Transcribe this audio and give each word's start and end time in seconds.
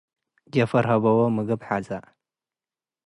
ጀፈር 0.53 0.85
ሀበው 0.89 1.19
ምግብ 1.35 1.61
ሐዘ። 1.67 1.89